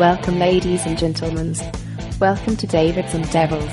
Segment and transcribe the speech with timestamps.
[0.00, 1.54] Welcome, ladies and gentlemen.
[2.18, 3.70] Welcome to Davids and Devils.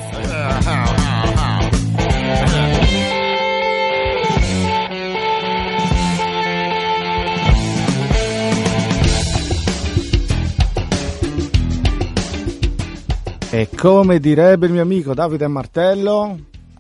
[13.49, 16.39] E come direbbe il mio amico Davide Martello,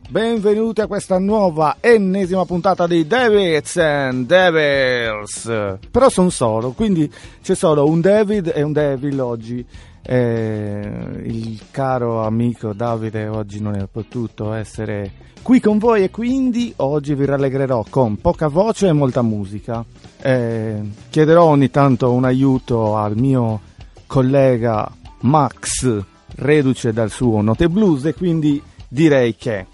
[0.09, 5.77] benvenuti a questa nuova ennesima puntata di Davids and Devils.
[5.91, 7.11] Però sono solo, quindi
[7.41, 9.65] c'è solo un David e un Devil oggi.
[10.01, 16.71] Eh, il caro amico Davide oggi non è potuto essere qui con voi e quindi
[16.77, 19.83] oggi vi rallegrerò con poca voce e molta musica.
[20.21, 23.59] Eh, chiederò ogni tanto un aiuto al mio
[24.05, 24.89] collega
[25.21, 26.01] Max
[26.35, 29.65] reduce dal suo Note Blues e quindi direi che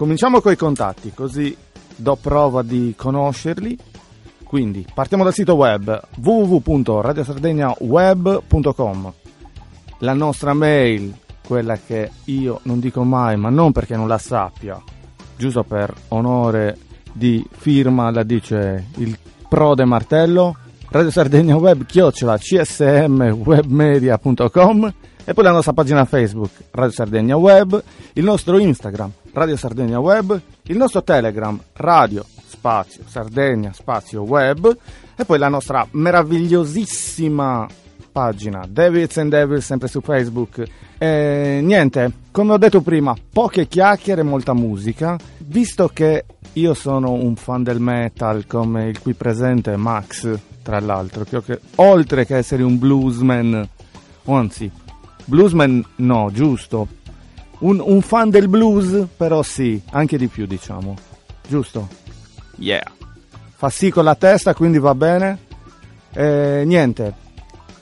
[0.00, 1.54] cominciamo con i contatti così
[1.94, 3.76] do prova di conoscerli.
[4.44, 9.12] Quindi partiamo dal sito web www.radiosardegnaweb.com
[9.98, 11.14] la nostra mail,
[11.46, 14.82] quella che io non dico mai, ma non perché non la sappia,
[15.36, 16.78] giusto per onore
[17.12, 19.18] di firma la dice il
[19.50, 20.56] prode martello,
[20.88, 24.94] Radio Sardegna Web chiocciola csmwebmedia.com
[25.26, 27.82] e poi la nostra pagina Facebook Radio Sardegna Web,
[28.14, 34.76] il nostro Instagram Radio Sardegna Web, il nostro Telegram Radio Spazio Sardegna Spazio Web
[35.16, 37.66] e poi la nostra meravigliosissima
[38.10, 40.62] pagina Devils and Devils sempre su Facebook.
[40.98, 45.16] E, niente, come ho detto prima, poche chiacchiere e molta musica.
[45.38, 51.24] Visto che io sono un fan del metal come il qui presente Max, tra l'altro,
[51.24, 53.68] che, oltre che essere un bluesman,
[54.24, 54.70] anzi,
[55.24, 56.86] bluesman no, giusto.
[57.60, 60.94] Un, un fan del blues, però sì, anche di più diciamo.
[61.46, 61.88] Giusto?
[62.56, 62.90] Yeah.
[63.54, 65.38] Fa sì con la testa, quindi va bene.
[66.12, 67.14] E, niente,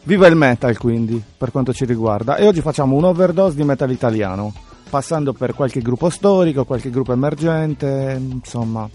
[0.08, 3.90] Viva il metal quindi, per quanto ci riguarda, e oggi facciamo un overdose di metal
[3.90, 4.54] italiano,
[4.88, 8.88] passando per qualche gruppo storico, qualche gruppo emergente, insomma,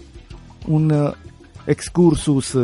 [0.66, 1.14] un
[1.66, 2.58] excursus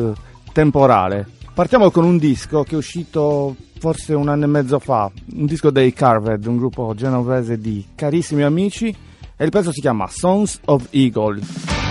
[0.52, 1.28] temporale.
[1.54, 5.70] Partiamo con un disco che è uscito forse un anno e mezzo fa, un disco
[5.70, 8.94] dei Carved, un gruppo genovese di carissimi amici,
[9.34, 11.89] e il pezzo si chiama Sons of Eagle.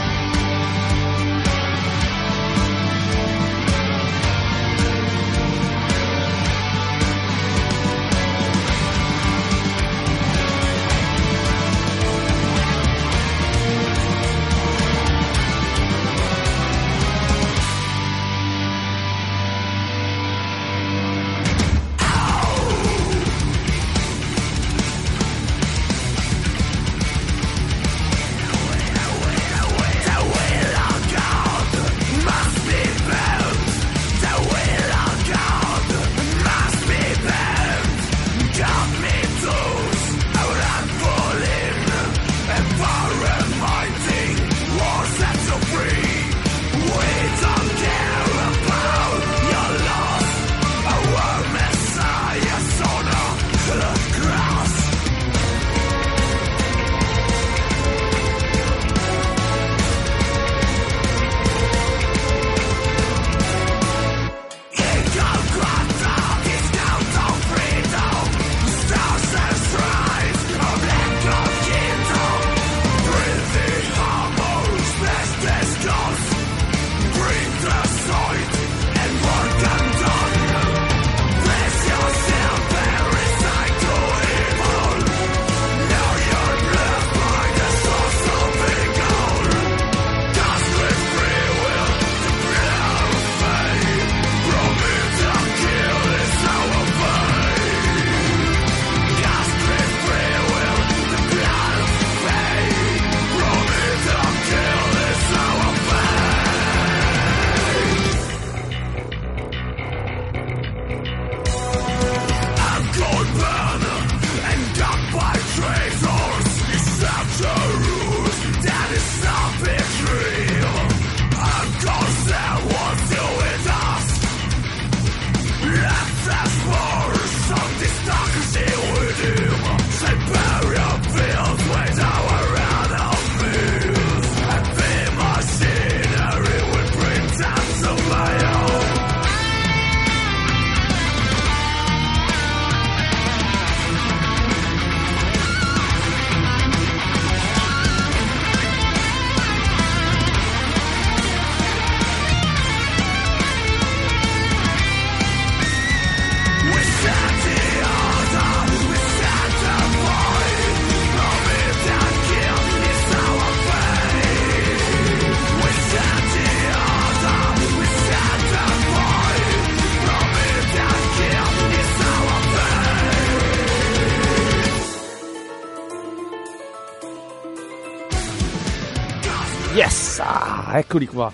[180.72, 181.34] Ah, eccoli qua.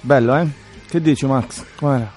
[0.00, 0.48] Bello, eh?
[0.88, 1.64] Che dici, Max?
[1.76, 2.10] Com'era?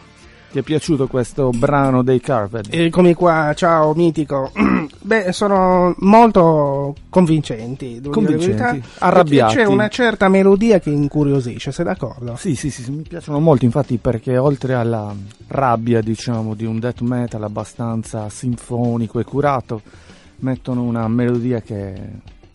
[0.51, 2.67] Ti è piaciuto questo brano dei Carpet?
[2.71, 4.51] Eccomi qua, ciao mitico.
[4.99, 8.01] Beh, sono molto convincenti.
[8.01, 9.57] Convincenti, arrabbiati.
[9.57, 12.35] C'è una certa melodia che incuriosisce, sei d'accordo?
[12.37, 15.13] Sì, sì, sì, sì, mi piacciono molto, infatti, perché oltre alla
[15.45, 19.83] rabbia, diciamo, di un death metal abbastanza sinfonico e curato,
[20.37, 21.93] mettono una melodia che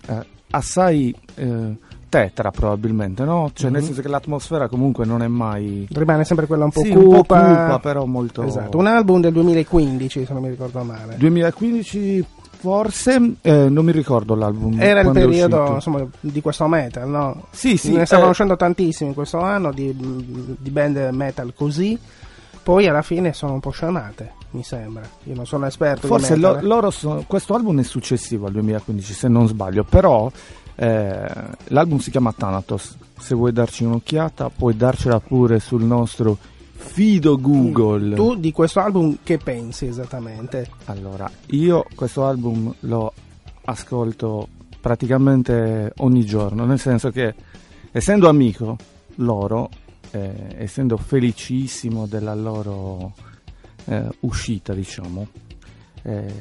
[0.04, 1.76] è assai eh,
[2.16, 3.50] tetra, probabilmente, no?
[3.52, 3.86] Cioè, nel Mhm.
[3.86, 5.86] senso che l'atmosfera comunque non è mai...
[5.92, 7.06] Rimane sempre quella un po' Sì, cupa.
[7.08, 8.42] un po' cupa, però molto...
[8.42, 11.16] Esatto, un album del 2015, se non mi ricordo male.
[11.18, 12.24] 2015
[12.58, 14.80] forse, eh, non mi ricordo l'album.
[14.80, 17.44] Era il periodo insomma, di questo metal, no?
[17.50, 19.94] Sì, sì, ne stavano eh, uscendo tantissimi in questo anno di,
[20.58, 21.98] di band metal così.
[22.62, 25.02] Poi alla fine sono un po' scemate, mi sembra.
[25.24, 29.12] Io non sono esperto Forse di lo- loro sono, questo album è successivo al 2015,
[29.12, 30.28] se non sbaglio, però
[30.76, 31.26] eh,
[31.69, 32.96] l'album si chiama Thanatos.
[33.19, 36.37] Se vuoi darci un'occhiata, puoi darcela pure sul nostro
[36.76, 38.14] fido Google.
[38.14, 40.69] Tu di questo album che pensi esattamente?
[40.84, 43.12] Allora, io questo album lo
[43.64, 44.49] ascolto
[44.81, 47.34] praticamente ogni giorno, nel senso che
[47.90, 48.76] essendo amico
[49.17, 49.70] loro,
[50.11, 53.14] eh, essendo felicissimo della loro
[53.87, 55.26] eh, uscita, diciamo,
[56.02, 56.34] eh,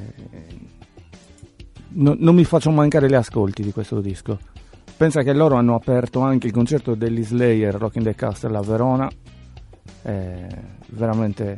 [1.89, 4.37] no- non mi faccio mancare gli ascolti di questo disco.
[4.97, 8.61] Pensa che loro hanno aperto anche il concerto degli Slayer Rock in the Castle a
[8.61, 9.09] Verona.
[10.03, 10.47] eh,
[10.89, 11.57] veramente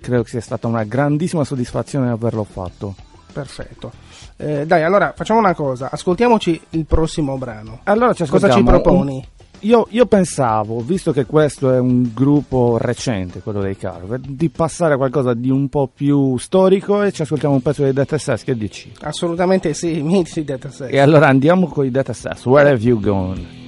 [0.00, 2.94] credo che sia stata una grandissima soddisfazione averlo fatto.
[3.32, 3.92] Perfetto.
[4.36, 7.80] Eh, dai, allora facciamo una cosa, ascoltiamoci il prossimo brano.
[7.84, 9.28] Allora ci Cosa ci ascoltiamo un- proponi?
[9.64, 14.94] Io, io pensavo, visto che questo è un gruppo recente, quello dei Carver, di passare
[14.94, 18.42] a qualcosa di un po' più storico e ci ascoltiamo un pezzo dei Death SS,
[18.42, 18.90] che dici?
[19.02, 20.88] Assolutamente sì, miti Death Sex.
[20.90, 23.61] E allora andiamo con i Death SS, Where Have You Gone?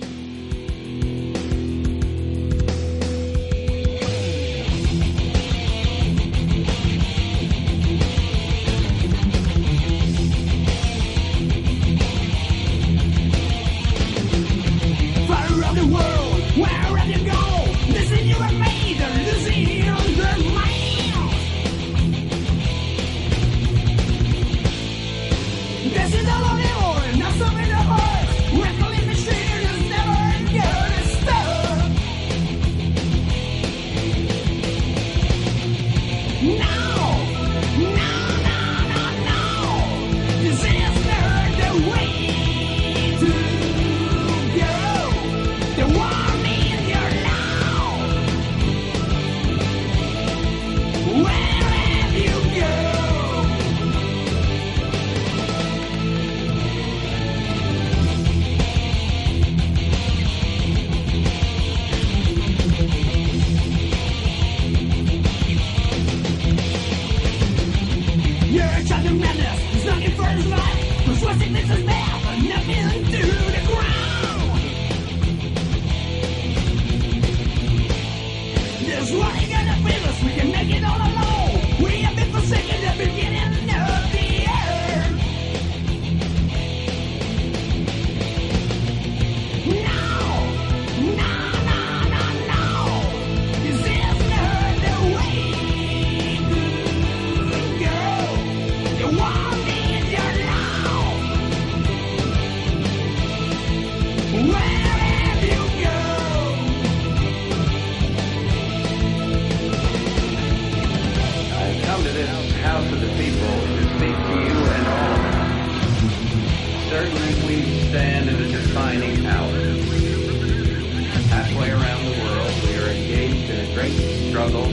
[123.75, 123.91] Great
[124.31, 124.67] struggle,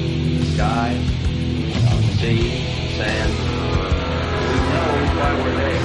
[0.53, 0.95] sky,
[1.89, 2.51] on uh, sea,
[2.97, 3.33] sand.
[4.47, 5.80] We know why we're there.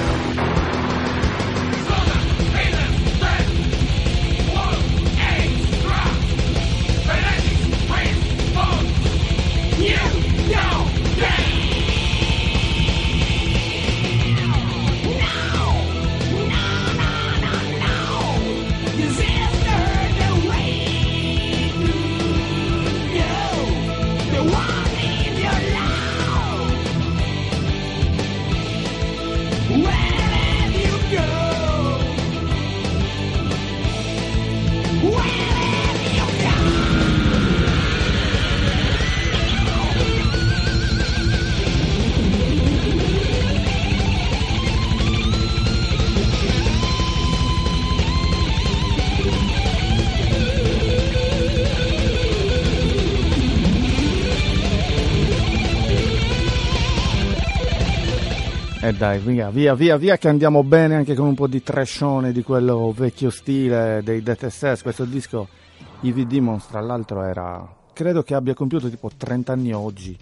[58.87, 62.31] E dai, via, via, via, via, che andiamo bene anche con un po' di trashone
[62.31, 64.81] di quello vecchio stile dei Death SS.
[64.81, 65.49] Questo disco,
[66.01, 67.67] EV Demons, tra l'altro, era.
[67.91, 70.17] credo che abbia compiuto tipo 30 anni oggi.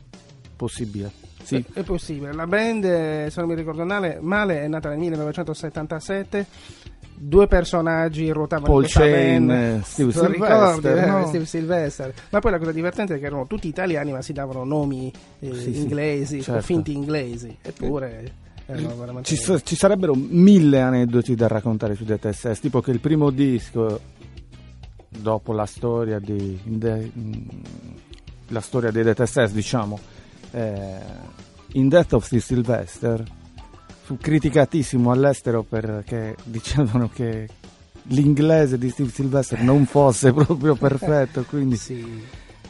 [0.56, 1.12] Possibile.
[1.44, 1.64] Sì.
[1.74, 2.34] È possibile.
[2.34, 6.48] La band, eh, se non mi ricordo male, male è nata nel 1977.
[7.18, 9.52] Due personaggi ruotavano Paul Shane, band.
[9.52, 11.06] eh, Steve Sylvester, ricordi, eh?
[11.06, 11.28] no?
[11.28, 12.14] Steve Sylvester.
[12.32, 15.54] Ma poi la cosa divertente è che erano tutti italiani, ma si davano nomi eh,
[15.54, 16.60] Sì, sì, inglesi, certo.
[16.60, 17.56] o finti inglesi.
[17.62, 19.24] Eppure veramente.
[19.28, 23.30] Ci, sa- ci sarebbero mille aneddoti da raccontare su Death SS, tipo che il primo
[23.30, 24.00] disco,
[25.10, 27.48] dopo la storia di de- mm,
[28.50, 30.00] la storia dei Death SS, diciamo,
[30.52, 31.34] eh,
[31.74, 33.24] In Death of Steve Sylvester,
[34.04, 37.50] fu criticatissimo all'estero perché dicevano che
[38.10, 42.24] l'inglese di Steve Sylvester non fosse proprio perfetto, quindi Sì.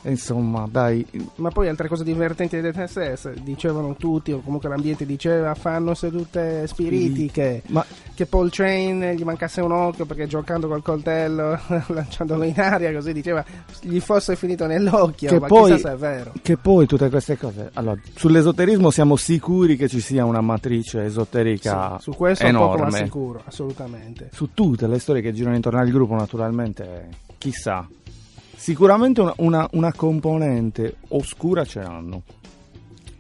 [0.10, 5.54] Insomma, dai, Ma poi altre cose divertenti del TSS, dicevano tutti, o comunque l'ambiente diceva,
[5.56, 11.60] fanno sedute spiritiche, ma che Paul Chain gli mancasse un occhio perché giocando col coltello,
[11.88, 13.44] lanciandolo in aria, così diceva,
[13.82, 16.34] gli fosse finito nell'occhio, Che ma poi- è vero.
[16.42, 17.70] Che poi tutte queste cose.
[17.74, 22.68] Allora, sull'esoterismo siamo sicuri che ci sia una matrice esoterica Sì, su questo è poco
[22.70, 22.98] ma enorme.
[23.04, 24.30] sicuro, assolutamente.
[24.32, 27.88] Su tutte le storie che girano intorno al gruppo, naturalmente, chissà.
[28.56, 32.24] Sicuramente una, una- una componente oscura ce l'hanno.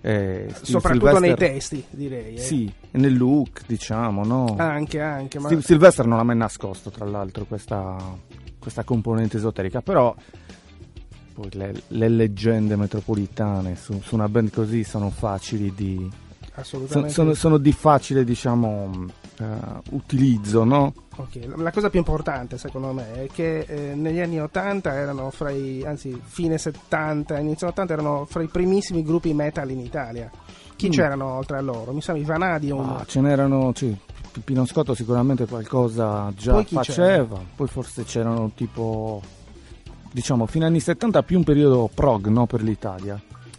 [0.01, 2.35] Eh, Soprattutto nei Sylvester- testi, direi.
[2.35, 2.39] eh.
[2.39, 4.55] Sì, nel look, diciamo, no?
[4.57, 7.97] Anche, anche, ma Sylvester non ha mai nascosto, tra l'altro, questa,
[8.59, 10.13] questa componente esoterica, però
[11.33, 16.07] poi le, le leggende metropolitane su, su una band così sono facili di...
[16.55, 17.13] so- assolutamente.
[17.13, 19.05] sono, sono di facile, diciamo,
[19.39, 19.45] eh,
[19.91, 20.93] utilizzo, no?
[21.17, 25.29] Ok, la- La cosa più importante secondo me è che eh, negli anni 80 erano
[25.31, 30.29] fra i, anzi fine 70, inizio 80 erano fra i primissimi gruppi metal in Italia.
[30.75, 30.91] Chi Mm.
[30.91, 31.93] c'erano oltre a loro?
[31.93, 32.79] Mi sa i Vanadium.
[32.81, 33.95] Ah, ce n'erano, sì,
[34.43, 39.21] Pino Scotto sicuramente qualcosa già Poi faceva, poi forse c'erano tipo,
[40.11, 43.17] diciamo, fine anni 70 più un periodo prog, no, per l'Italia.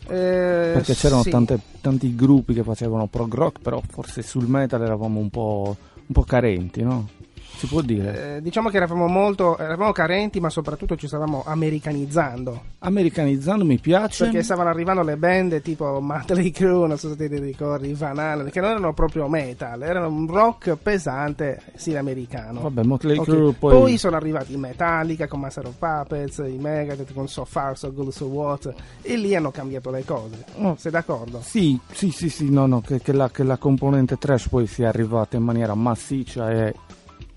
[0.08, 1.30] Eh, Perché c'erano sì.
[1.30, 6.12] tante- tanti gruppi che facevano prog rock, però forse sul metal eravamo un po', un
[6.12, 7.08] po' carenti, no?
[7.56, 8.36] Si può dire.
[8.36, 12.62] Eh, diciamo che eravamo molto eravamo carenti, ma soprattutto ci stavamo americanizzando.
[12.80, 14.24] Americanizzando mi piace.
[14.24, 18.50] Perché stavano arrivando le band tipo Motley Crue, non so se ti ricordi, Van Halen,
[18.50, 22.60] che non erano proprio metal, erano un rock pesante, sì, americano.
[22.60, 23.74] Vabbè, Motley Ok, Crue Poi...
[23.74, 23.96] poi...
[23.96, 28.10] sono arrivati i Metallica con Master of Puppets, i Megadeth con So Far, So Good,
[28.10, 30.44] So What, e lì hanno cambiato le cose.
[30.56, 30.76] Oh.
[30.78, 31.40] Sei d'accordo?
[31.42, 34.88] Sì, sì, sì, sì, no, no, che, che la, che la componente trash poi sia
[34.88, 36.74] arrivata in maniera massiccia e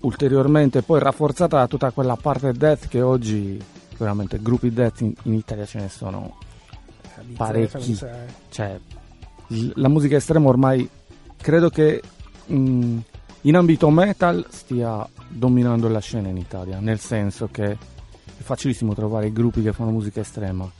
[0.00, 3.62] ulteriormente poi rafforzata da tutta quella parte death che oggi
[3.96, 6.38] veramente gruppi death in, in Italia ce ne sono.
[7.36, 7.98] Parecchi.
[8.48, 8.80] Cioè,
[9.74, 10.88] la musica estrema ormai
[11.36, 12.02] credo che
[12.46, 12.98] mh,
[13.42, 17.76] in ambito metal stia dominando la scena in Italia, nel senso che è
[18.42, 20.70] facilissimo trovare gruppi che fanno musica estrema.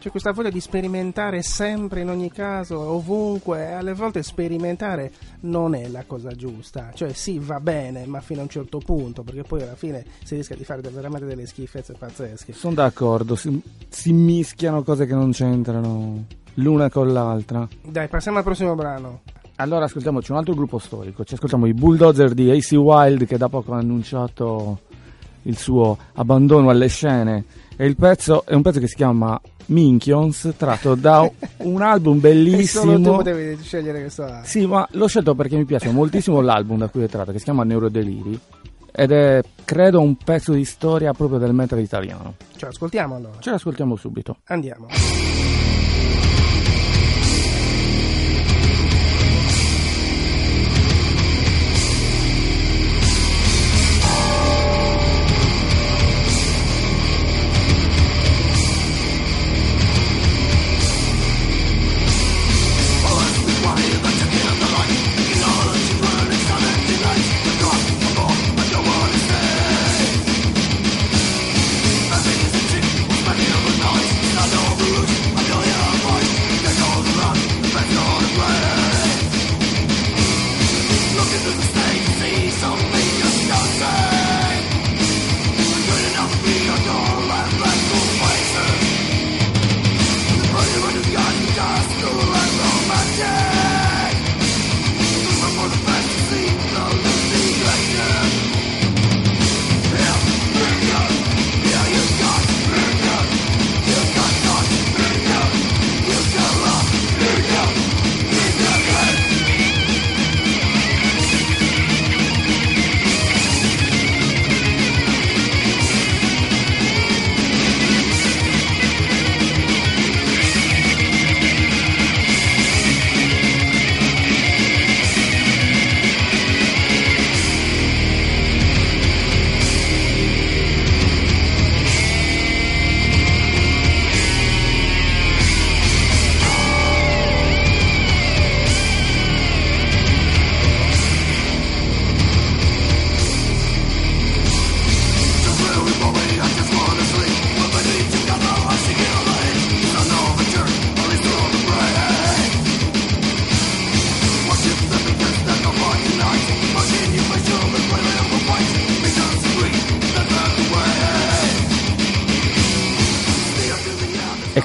[0.00, 5.74] C'è questa voglia di sperimentare sempre in ogni caso, ovunque, e alle volte sperimentare non
[5.74, 6.90] è la cosa giusta.
[6.94, 10.36] Cioè sì, va bene, ma fino a un certo punto, perché poi alla fine si
[10.36, 12.54] rischia di fare veramente delle schifezze pazzesche.
[12.54, 17.68] Sono d'accordo, si, si mischiano cose che non c'entrano l'una con l'altra.
[17.82, 19.20] Dai, passiamo al prossimo brano.
[19.56, 23.50] Allora ascoltiamoci un altro gruppo storico, ci ascoltiamo i Bulldozer di AC Wild che da
[23.50, 24.80] poco ha annunciato
[25.42, 27.44] il suo abbandono alle scene
[27.80, 31.26] e il pezzo è un pezzo che si chiama Minchions, tratto da
[31.60, 33.16] un album E solo tu bellissimo.
[33.16, 34.42] potevi scegliere questo album.
[34.42, 37.44] Sì, ma l'ho scelto perché mi piace moltissimo l'album da cui è tratto, che si
[37.44, 38.38] chiama Neurodeliri
[38.92, 42.34] ed è credo un pezzo di storia proprio del metal italiano.
[42.54, 43.38] Cioè, ascoltiamo allora.
[43.38, 44.36] Ce l'ascoltiamo subito.
[44.44, 44.88] Andiamo.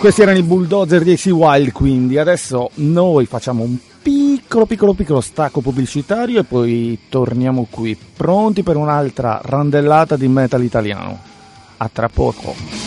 [0.05, 5.19] Questi erano i bulldozer di AC Wild, quindi adesso noi facciamo un piccolo, piccolo, piccolo
[5.19, 11.19] stacco pubblicitario e poi torniamo qui, pronti per un'altra randellata di metal italiano.
[11.77, 12.84] A tra poco.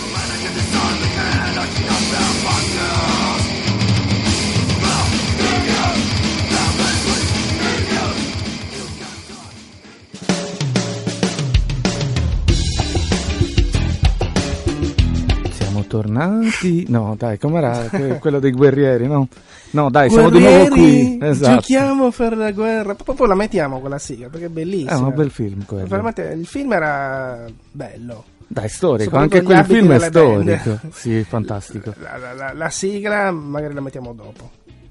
[15.88, 16.84] Tornati.
[16.88, 19.26] No, dai, com'era que- quello dei guerrieri, no?
[19.70, 20.80] No, dai, siamo di nuovo qui.
[20.80, 21.54] Guerrieri, Esatto.
[21.54, 22.94] Giochiamo per la guerra.
[22.94, 24.98] Poi, la mettiamo quella sigla perché è È bellissima.
[24.98, 26.12] un bel film quello.
[26.34, 28.24] Il film era bello.
[28.50, 30.58] Dai, storico, anche quel film è delle band.
[30.60, 30.80] storico.
[30.92, 31.92] Sì, fantastico.
[32.00, 34.50] La, la- la- la sigla magari la mettiamo dopo.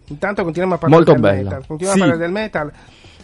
[0.09, 1.49] Intanto continuiamo a parlare Molto del bella.
[1.49, 1.65] metal.
[1.67, 2.05] Continuiamo Sì.
[2.05, 2.71] a parlare del metal.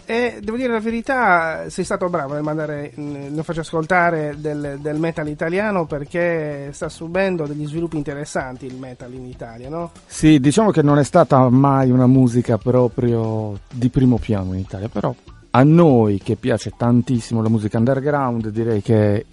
[0.05, 4.99] E devo dire la verità, sei stato bravo nel mandare, lo faccio ascoltare del, del
[4.99, 9.91] metal italiano perché sta subendo degli sviluppi interessanti il metal in Italia, no?
[10.05, 14.89] Sì, diciamo che non è stata mai una musica proprio di primo piano in Italia,
[14.89, 15.15] però
[15.51, 19.25] a noi che piace tantissimo la musica underground, direi che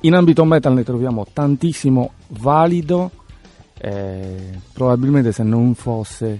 [0.00, 3.10] in ambito metal ne troviamo tantissimo valido,
[3.78, 6.38] eh, probabilmente se non fosse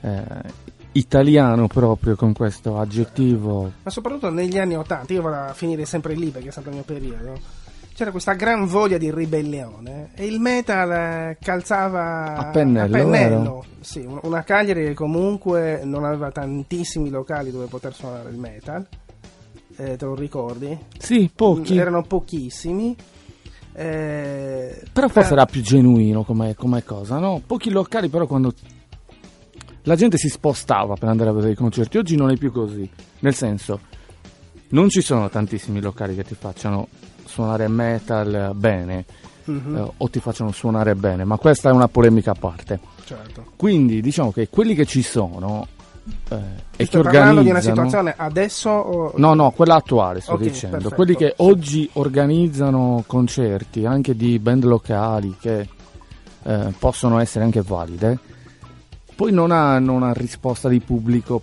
[0.00, 0.24] eh,
[0.96, 3.70] italiano proprio con questo aggettivo.
[3.82, 6.74] Ma soprattutto negli anni 80, io vado a finire sempre lì perché è stato il
[6.74, 7.38] mio periodo.
[7.94, 13.64] C'era questa gran voglia di ribellione e il metal eh, calzava A pennello, vero?
[13.80, 18.86] Sì, un- una Cagliari che comunque non aveva tantissimi locali dove poter suonare il metal.
[19.78, 20.78] Eh, te lo ricordi?
[20.98, 22.94] Sì, pochi, Erano pochissimi.
[23.78, 27.42] Eh, però forse eh, era più genuino come, come cosa, no?
[27.46, 28.52] Pochi locali però quando
[29.86, 32.88] la gente si spostava per andare a vedere i concerti, oggi non è più così,
[33.20, 33.80] nel senso
[34.68, 36.88] non ci sono tantissimi locali che ti facciano
[37.24, 39.04] suonare metal bene
[39.44, 42.80] mhm, eh, o ti facciano suonare bene, ma questa è una polemica a parte.
[43.04, 43.44] certo.
[43.56, 45.68] Quindi diciamo che quelli che ci sono
[46.30, 46.36] eh,
[46.76, 49.12] e che parlando di una situazione adesso o...
[49.16, 50.76] No, no, quella attuale sto Ok, dicendo.
[50.76, 51.42] perfetto, Quelli che sì.
[51.42, 55.68] oggi organizzano concerti anche di band locali che
[56.42, 58.18] eh, possono essere anche valide,
[59.16, 61.40] poi non hanno una risposta di pubblico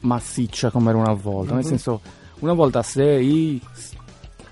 [0.00, 1.54] massiccia come era una volta.
[1.54, 1.68] Nel Mhm.
[1.68, 2.00] senso,
[2.40, 3.60] una volta se i.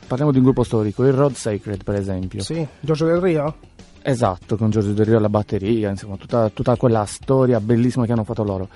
[0.06, 2.40] Parliamo di un gruppo storico, il Rod Sacred per esempio.
[2.42, 3.56] Sì, Giorgio del Rio?
[4.02, 8.22] Esatto, con Giorgio Del Rio alla batteria, insomma, tutta, tutta quella storia bellissima che hanno
[8.22, 8.68] fatto loro.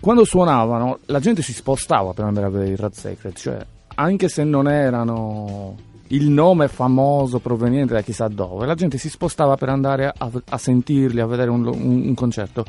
[0.00, 4.28] Quando suonavano, la gente si spostava per andare a vedere il Red Sacred, cioè, anche
[4.28, 5.76] se non erano
[6.12, 10.58] il nome famoso proveniente da chissà dove, la gente si spostava per andare a, a
[10.58, 12.64] sentirli, a vedere un, un- un concerto.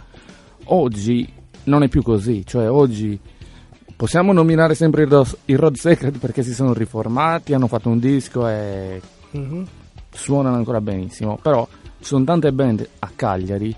[0.65, 1.27] Oggi
[1.63, 3.19] non è più così, cioè oggi
[3.95, 9.01] possiamo nominare sempre il Rod Sacred perché si sono riformati, hanno fatto un disco e
[9.31, 9.65] Mhm.
[10.11, 11.67] suonano ancora benissimo, però
[11.99, 13.75] ci sono tante band a Cagliari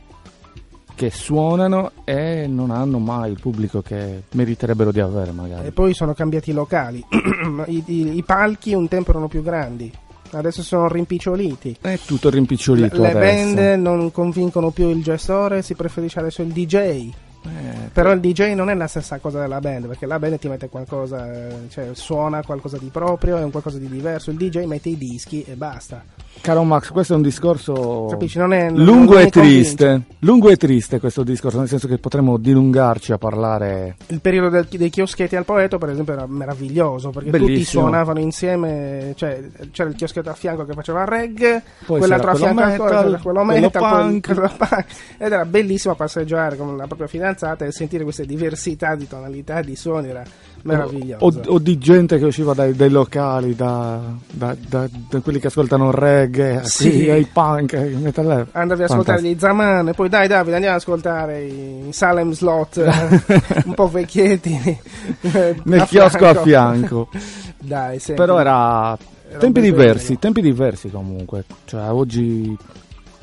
[0.96, 5.68] che suonano e non hanno mai il pubblico che meriterebbero di avere magari.
[5.68, 7.04] E poi sono cambiati i locali.
[7.68, 9.92] I, i- i palchi un tempo erano più grandi,
[10.32, 11.78] adesso sono rimpiccioliti.
[11.82, 13.54] È tutto rimpicciolito Le adesso.
[13.56, 17.10] band non convincono più il gestore, si preferisce adesso il DJ.
[17.46, 20.48] Eh, Però il DJ non è la stessa cosa della band, perché la band ti
[20.48, 24.32] mette qualcosa, eh, cioè suona qualcosa di proprio, è un qualcosa di diverso.
[24.32, 26.04] Il DJ mette i dischi e basta.
[26.42, 28.38] Caro Max, questo è un discorso Capisci?
[28.40, 29.76] Non è, non- lungo non e mi convince.
[29.76, 30.02] triste.
[30.20, 33.98] Lungo e triste questo discorso, nel senso che potremmo dilungarci a parlare.
[34.08, 37.84] Il periodo del- dei chioschetti al poeto, per esempio, era meraviglioso perché tutti Bellissimo.
[37.84, 39.14] suonavano insieme.
[39.16, 42.90] Cioè, c'era il chioschetto a fianco che faceva reggae, Poi quell'altro a fianco quello ancora,
[42.90, 44.26] metal, c'era quello quello metal, punk.
[44.34, 44.86] quello punk.
[45.18, 47.32] Ed era bellissimo passeggiare con la propria fidanzata
[47.65, 50.10] e sentire queste diversità di tonalità, di suoni.
[50.10, 50.24] Era
[50.63, 51.26] meraviglioso.
[51.26, 54.00] O, o di gente che usciva dai, dai locali, da,
[54.32, 57.10] da- da- da quelli che ascoltano reggae, Sì.
[57.10, 58.48] ai punk, ai metal.
[58.52, 62.78] Andavi ad ascoltare gli Zaman e poi dai Davide andiamo ad ascoltare i Salem Slot
[62.78, 64.80] eh, un po' vecchietti
[65.22, 67.10] eh, Nel chiosco a fianco.
[67.60, 68.98] dai senti, Però era
[69.30, 71.43] era tempi diversi, tempi diversi comunque.
[71.65, 72.56] Cioè, oggi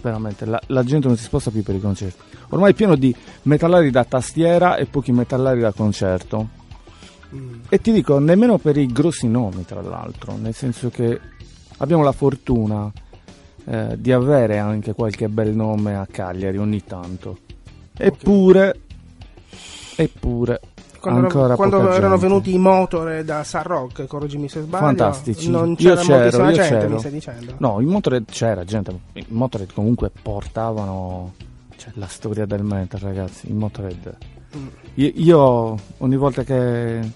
[0.00, 2.22] veramente la, la gente non si sposta più per i concerti.
[2.50, 6.48] Ormai è pieno di metallari da tastiera e pochi metallari da concerto.
[7.34, 7.60] Mm.
[7.68, 11.20] E ti dico, nemmeno per i grossi nomi, tra l'altro, nel senso che
[11.78, 12.90] abbiamo la fortuna
[13.64, 17.38] eh, di avere anche qualche bel nome a Cagliari ogni tanto.
[17.96, 18.80] Eppure,
[19.96, 20.60] eppure,
[21.00, 25.50] quando, ancora quando erano venuti i Motorhead da San Rock correggimi se sbaglio Fantastici.
[25.50, 26.88] non Io c'era c'ero, moltissima io gente c'ero.
[26.92, 31.32] mi stai dicendo No, in Motorhead c'era gente, in Motorhead comunque portavano
[31.76, 34.16] cioè, la storia del metal, ragazzi, in Motorhead.
[34.56, 34.66] Mm.
[34.94, 37.10] Io, io ogni volta che,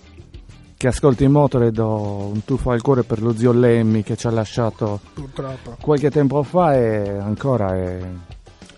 [0.77, 4.27] che ascolto i Motorhead ho un tuffo al cuore per lo zio Lemmy che ci
[4.27, 8.01] ha lasciato purtroppo qualche tempo fa e ancora è,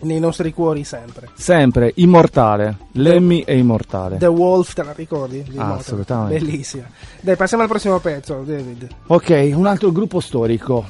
[0.00, 1.28] Nei nostri cuori sempre.
[1.34, 2.76] Sempre, immortale.
[2.92, 4.18] Lemmy è immortale.
[4.18, 5.42] The Wolf, te la ricordi?
[5.48, 6.38] Di Ah, assolutamente.
[6.38, 6.84] Bellissima.
[7.20, 8.88] Dai, passiamo al prossimo pezzo, David.
[9.06, 10.84] Ok, un altro gruppo storico.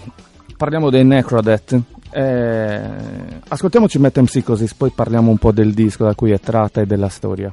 [0.57, 1.81] Parliamo dei Necrodet.
[2.11, 2.81] Eh,
[3.49, 7.09] ascoltiamoci Metem Psychosis, poi parliamo un po' del disco da cui è tratta e della
[7.09, 7.53] storia.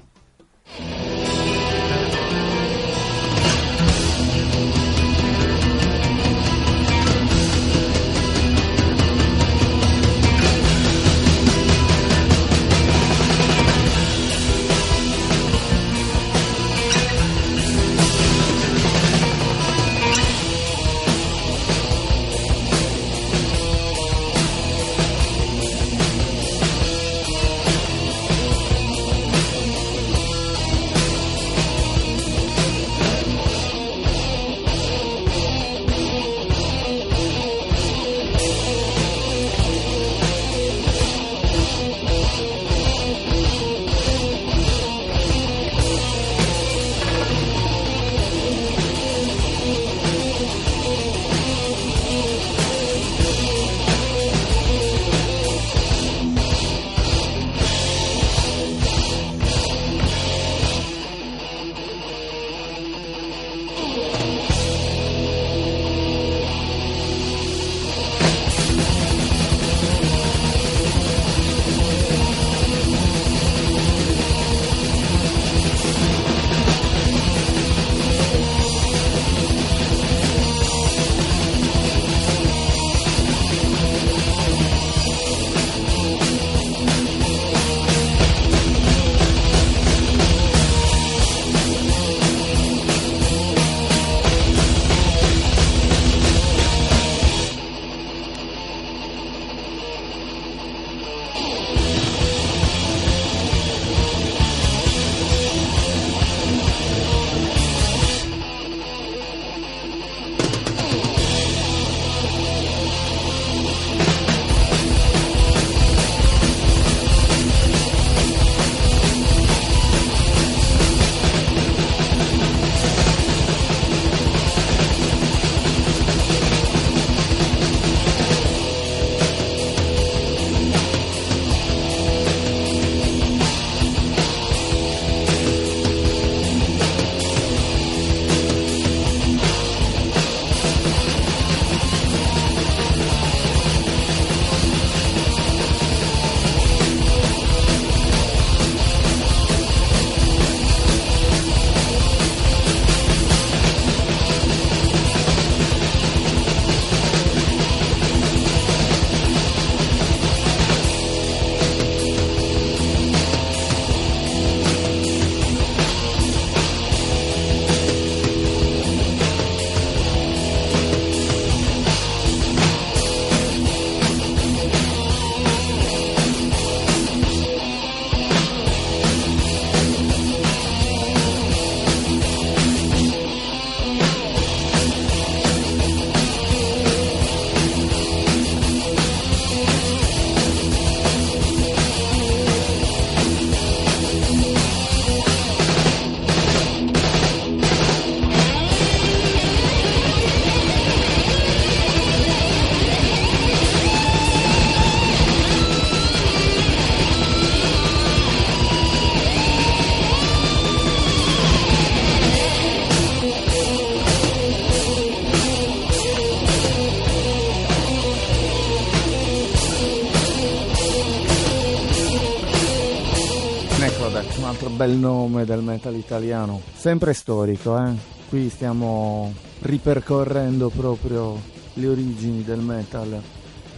[224.76, 227.94] Bel nome del metal italiano, sempre storico, eh?
[228.30, 231.40] Qui stiamo ripercorrendo proprio
[231.74, 233.22] le origini del metal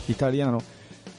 [0.06, 0.60] italiano.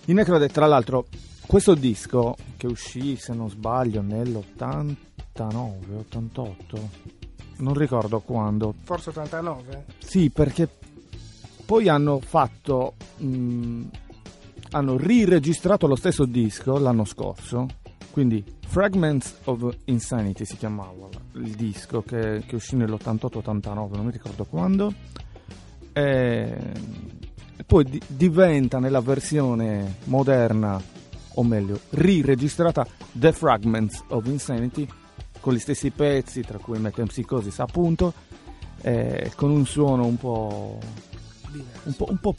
[0.07, 1.07] I Necrodeath, tra l'altro,
[1.47, 4.95] questo disco che uscì, se non sbaglio, nell'89,
[5.99, 6.89] 88,
[7.59, 9.85] non ricordo quando, Forse 89?
[9.99, 10.69] sì, perché
[11.65, 12.95] poi hanno fatto.
[13.19, 13.83] mh,
[14.71, 17.67] hanno riregistrato lo stesso disco l'anno scorso.
[18.11, 24.45] Quindi Fragments of Insanity si chiamava il disco che, che uscì nell'88-89, non mi ricordo
[24.45, 24.93] quando.
[25.93, 26.57] E,
[27.65, 30.81] poi di- diventa nella versione moderna,
[31.35, 34.87] o meglio, riregistrata The Fragments of Insanity
[35.41, 38.13] con gli stessi pezzi, tra cui Metempsychosis appunto,
[38.83, 40.79] eh, con un suono un po'
[41.85, 42.35] un po', un po'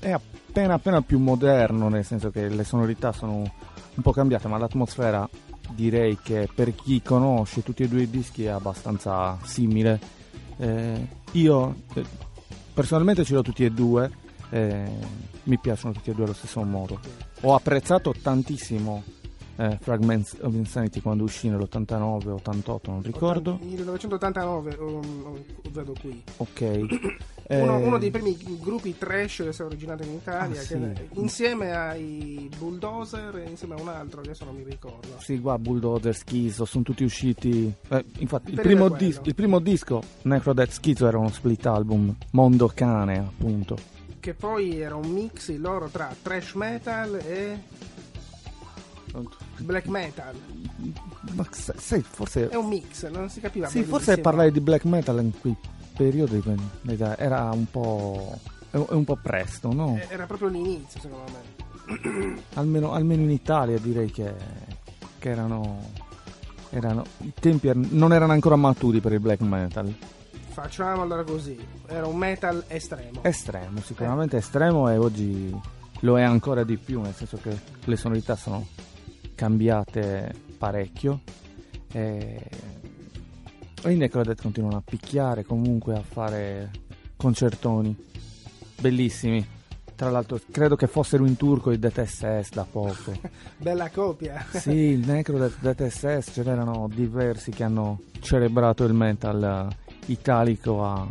[0.00, 3.36] è appena appena più moderno, nel senso che le sonorità sono
[3.94, 5.28] un po' cambiate, ma l'atmosfera
[5.70, 10.00] direi che per chi conosce tutti e due i dischi è abbastanza simile.
[10.56, 12.04] Eh, io eh,
[12.74, 14.10] personalmente ce l'ho tutti e due,
[14.50, 14.90] eh,
[15.44, 17.00] mi piacciono tutti e due allo stesso modo.
[17.42, 19.02] Ho apprezzato tantissimo
[19.58, 23.58] eh, Fragments of Insanity quando uscì nell'89, 88, non ricordo.
[23.60, 26.22] 1989 um, vedo qui.
[26.38, 26.60] Ok.
[27.50, 30.66] Uno, Eh, uno dei primi gruppi trash che si è originato in Italia, Ah, che-
[30.66, 31.08] sì.
[31.12, 35.16] insieme ai Bulldozer e insieme a un altro, adesso non mi ricordo.
[35.18, 37.72] Sì, qua Bulldozer, Schizo, sono tutti usciti.
[37.88, 42.70] eh, infatti, il primo, dis- il primo disco, Necrodeath Schizo, era uno split album, Mondo
[42.74, 43.78] Cane, appunto.
[44.20, 47.58] Che poi era un mix loro tra trash metal e
[49.58, 50.34] black metal.
[51.32, 52.48] Ma sai, forse.
[52.48, 55.56] È un mix, non si capiva Sì, forse parlare di black metal in quei
[55.96, 58.38] periodi que- era un po'.
[58.70, 59.96] è un- po' presto, no?
[59.96, 62.36] Eh, Era proprio l'inizio, secondo me.
[62.54, 64.32] Almeno, almeno in Italia direi che,
[65.18, 66.06] che erano.
[66.70, 69.92] erano I tempi er- non erano ancora maturi per il black metal.
[70.50, 71.58] Facciamo allora così.
[71.86, 73.22] Era un metal estremo.
[73.22, 75.56] Estremo, sicuramente estremo e oggi
[76.00, 78.66] lo è ancora di più, nel senso che le sonorità sono
[79.38, 81.20] cambiate parecchio
[81.92, 82.42] e,
[83.84, 86.70] e i Necrodeath continuano a picchiare, comunque a fare
[87.16, 87.96] concertoni
[88.80, 89.46] bellissimi.
[89.94, 93.16] Tra l'altro credo che fossero in turco i Death SS da poco.
[93.56, 94.44] Bella copia.
[94.58, 99.68] Sì, il Necrodeath, Death SS, ce n'erano diversi che hanno celebrato il metal
[100.06, 101.06] italico a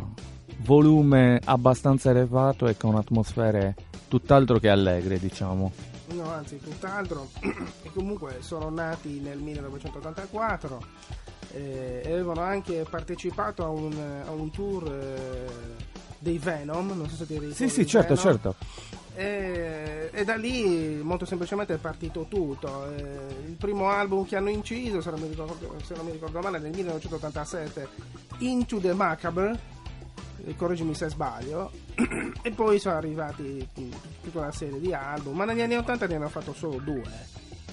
[0.58, 3.74] volume abbastanza elevato e con atmosfere
[4.06, 5.87] tutt'altro che allegre, diciamo.
[6.12, 7.28] No, anzi, tutt'altro.
[7.82, 10.82] e comunque sono nati nel 1984
[11.52, 15.50] eh, e avevano anche partecipato a un, a un tour eh,
[16.18, 16.88] dei Venom.
[16.88, 17.54] Non so se ti ricordi.
[17.54, 18.32] Sì, sì, certo, Venom.
[18.32, 18.56] certo.
[19.14, 22.88] E, e da lì molto semplicemente è partito tutto.
[22.92, 26.40] Eh, il primo album che hanno inciso, se non mi ricordo, se non mi ricordo
[26.40, 27.88] male, nel 1987,
[28.38, 29.58] Into the Macabre,
[30.56, 31.70] correggimi se sbaglio,
[32.42, 33.66] e poi sono arrivati
[34.22, 37.02] tutta una serie di album, ma negli anni 80 ne hanno fatto solo due,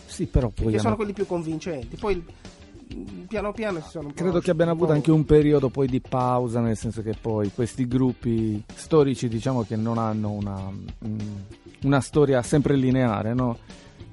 [0.05, 1.95] Sì, però poi che sono hanno- quelli più convincenti.
[1.97, 5.99] Poi mh, piano piano si sono credo che abbiano avuto anche un periodo poi di
[6.01, 11.19] pausa, nel senso che poi questi gruppi storici, diciamo che non hanno una, mm,
[11.83, 13.57] una storia sempre lineare, no?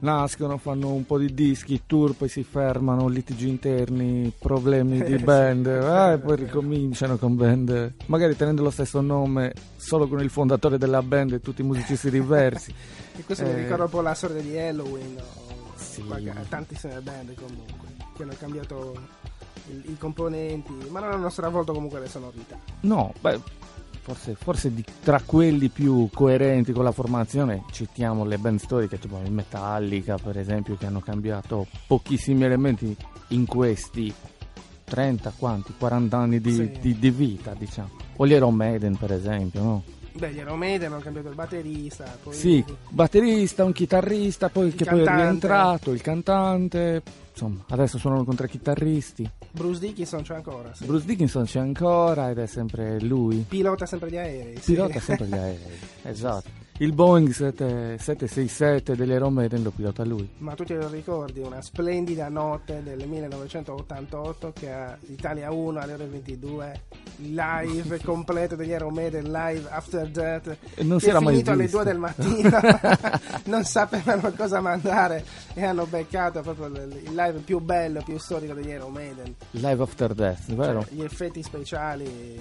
[0.02, 5.64] Nascono, fanno un po' di dischi, tour, poi si fermano, litigi interni, problemi di band,
[5.66, 10.76] eh, vero, poi ricominciano con band, magari tenendo lo stesso nome, solo con il fondatore
[10.76, 12.74] della band e tutti musicisti diversi.
[13.14, 16.02] E questo mi Eh, ricorda un po' la storia degli Halloween, o Sì.
[16.48, 18.94] tantissime band comunque, che hanno cambiato
[19.68, 22.58] il- i componenti, ma non hanno stravolto comunque le sonorità.
[22.80, 23.38] No, beh,
[24.02, 29.18] forse, forse di- tra quelli più coerenti con la formazione citiamo le band storiche, tipo
[29.24, 32.94] i Metallica per esempio, che hanno cambiato pochissimi elementi
[33.28, 34.12] in questi
[34.84, 36.70] 30, quanti, 40 anni di, Sì.
[36.80, 38.01] di- di vita, diciamo.
[38.22, 39.82] O gli Iron Maiden per esempio, no?
[40.12, 44.74] Beh, gli Iron Maiden hanno cambiato il batterista, poi Sì, batterista, un chitarrista, poi, Il
[44.76, 45.22] che poi è cantante.
[45.24, 49.28] rientrato, il cantante, insomma, adesso suonano con tre chitarristi.
[49.50, 50.84] Bruce Dickinson c'è ancora, sì.
[50.84, 53.44] Bruce Dickinson c'è ancora ed è sempre lui.
[53.48, 54.56] pilota sempre gli aerei.
[54.60, 54.72] sì.
[54.74, 56.48] Pilota sempre gli aerei, esatto.
[56.78, 60.28] Il Boeing 7- 767 degli Iron Maiden lo pilota lui.
[60.38, 65.92] Ma tu te lo ricordi, una splendida notte del 1988 che a Italia 1 alle
[65.92, 66.80] ore 22,
[67.18, 71.62] live completo degli Iron Maiden, live after death, E non si era mai finito alle
[71.64, 71.76] visto.
[71.82, 72.60] 2 del mattino,
[73.46, 78.70] non sapevano cosa mandare e hanno beccato proprio il live più bello, più storico degli
[78.70, 79.34] Iron Maiden.
[79.52, 80.84] Live After Death, vero?
[80.88, 82.40] Gli effetti speciali,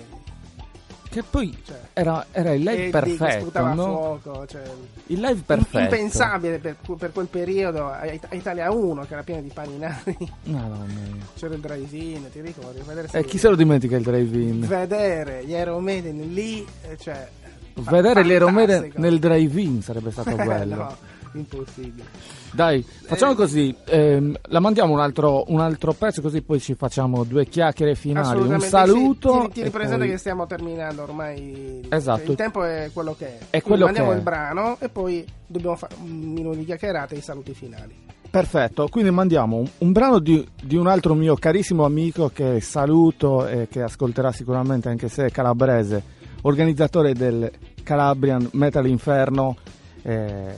[1.12, 3.76] Che poi cioè, era, era il live perfetto, no?
[4.22, 4.62] fuoco, cioè,
[5.08, 5.78] Il live perfetto.
[5.96, 10.16] impensabile per, per quel periodo a a Italia 1 che era pieno di paninari.
[10.44, 11.26] Madonna mia.
[11.36, 12.80] C'era il drive-in, ti ricordi?
[12.86, 14.66] Vedere, E chi se lo dimentica il drive-in?
[14.66, 17.28] vedere gli Iron Maiden lì, eh, cioè,
[17.74, 19.00] Vedere gli fantastico.
[19.02, 20.76] nel drive-in sarebbe stato bello.
[20.76, 20.98] no,
[21.34, 22.04] impossibile.
[22.52, 27.24] Dai, facciamo così, ehm, la mandiamo un altro, un altro pezzo così poi ci facciamo
[27.24, 29.44] due chiacchiere finali, un saluto.
[29.44, 29.50] sì.
[29.54, 31.88] Ti, ripresenta poi- che stiamo terminando ormai.
[31.90, 32.32] Esatto.
[32.32, 33.38] Il tempo è quello che è.
[33.50, 34.18] È quello mandiamo che è.
[34.18, 38.10] il brano e poi dobbiamo fare un minuto di chiacchierata e i saluti finali.
[38.30, 43.46] Perfetto, quindi mandiamo un, un brano di, di un altro mio carissimo amico che saluto
[43.46, 46.02] e che ascolterà sicuramente anche se è calabrese,
[46.44, 47.52] organizzatore del
[47.84, 49.58] Calabrian Metal Inferno
[50.04, 50.56] eh,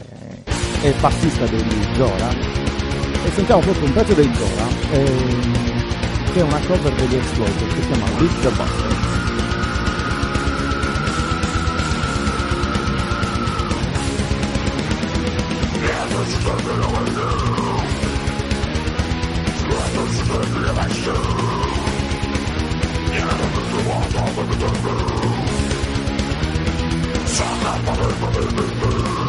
[0.83, 6.41] è il bassista degli Zora e sentiamo proprio un pezzo dei Zora ehm, che è
[6.41, 9.11] una cover degli Exploited che si chiama Beat the Buster
[27.25, 29.22] Suck up,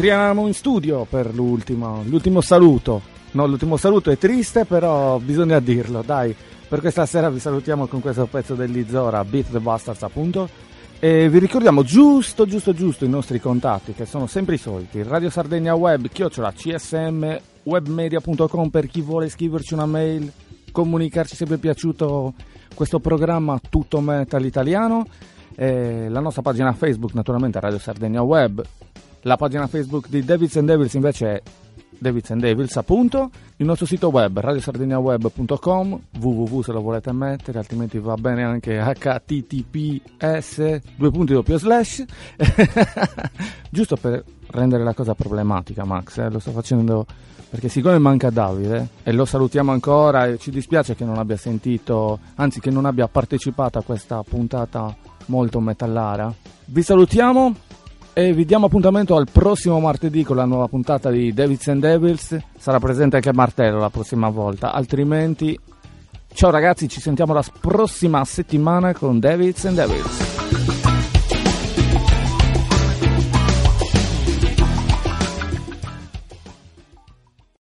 [0.00, 3.02] Rientriamo in studio per l'ultimo, l'ultimo saluto.
[3.32, 6.00] No, l'ultimo saluto è triste, però bisogna dirlo.
[6.00, 6.34] Dai,
[6.66, 10.48] per questa sera vi salutiamo con questo pezzo dell'Izora, Beat the Bastards appunto.
[10.98, 15.02] E vi ricordiamo giusto, giusto, giusto i nostri contatti, che sono sempre i soliti.
[15.02, 20.32] Radio Sardegna Web, chiocciola csm, webmedia.com per chi vuole scriverci una mail,
[20.72, 22.32] comunicarci se vi è piaciuto
[22.74, 25.04] questo programma tutto metal italiano.
[25.54, 28.64] E la nostra pagina Facebook, naturalmente, Radio Sardegna Web.
[29.22, 31.42] La pagina Facebook di Davids and Devils invece è
[32.00, 33.30] Davids and Devils, appunto.
[33.56, 40.80] Il nostro sito web radiosardiniaweb.com www se lo volete mettere, altrimenti va bene anche https
[40.96, 42.04] due punti doppio slash
[43.68, 47.04] giusto per rendere la cosa problematica Max, eh, lo sto facendo
[47.50, 52.18] perché siccome manca Davide e lo salutiamo ancora e ci dispiace che non abbia sentito,
[52.36, 56.32] anzi che non abbia partecipato a questa puntata molto metallara.
[56.64, 57.54] Vi salutiamo
[58.20, 62.36] e vi diamo appuntamento al prossimo martedì con la nuova puntata di Davids and Devils.
[62.58, 65.58] Sarà presente anche Martello la prossima volta, altrimenti
[66.34, 70.79] ciao ragazzi, ci sentiamo la prossima settimana con Davids and Devils.